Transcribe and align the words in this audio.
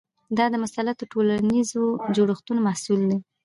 دا 0.37 0.45
د 0.51 0.55
مسلطو 0.63 1.09
ټولنیزو 1.13 1.83
جوړښتونو 2.15 2.59
محصول 2.67 2.99
دی. 3.09 3.17